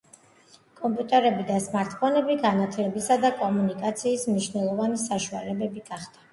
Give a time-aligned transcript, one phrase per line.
[0.79, 6.29] კომპიუტერები და სმარტფონები განათლებისა და კომუნიკაციის მნიშვნელოვანი საშუალებები გახდა.